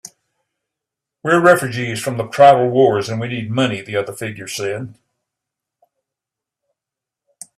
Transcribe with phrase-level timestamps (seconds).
[1.21, 4.95] "We're refugees from the tribal wars, and we need money," the other figure said.